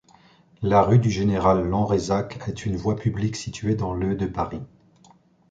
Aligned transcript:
La 0.63 0.81
rue 0.81 0.97
du 0.97 1.11
Général-Lanrezac 1.11 2.43
est 2.47 2.65
une 2.65 2.75
voie 2.75 2.95
publique 2.95 3.35
située 3.35 3.75
dans 3.75 3.93
le 3.93 4.15
de 4.15 4.25
Paris. 4.25 4.63